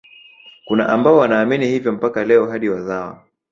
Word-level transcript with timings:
Kuna 0.65 0.89
ambao 0.89 1.17
wanaamini 1.17 1.67
hivyo 1.67 1.91
mpaka 1.91 2.25
leo 2.25 2.45
hadi 2.45 2.69
wazawa 2.69 3.25